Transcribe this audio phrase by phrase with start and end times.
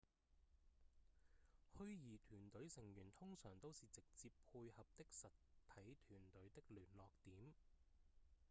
[1.77, 5.27] 虛擬團隊成員通常都是直接配合的實
[5.75, 7.53] 體團隊的聯絡點